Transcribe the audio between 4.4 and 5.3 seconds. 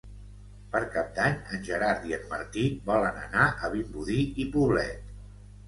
i Poblet.